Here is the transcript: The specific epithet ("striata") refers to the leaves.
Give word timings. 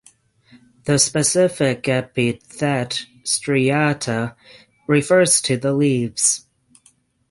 The 0.85 0.97
specific 0.97 1.87
epithet 1.87 3.05
("striata") 3.23 4.33
refers 4.87 5.39
to 5.43 5.57
the 5.57 5.73
leaves. 5.73 6.47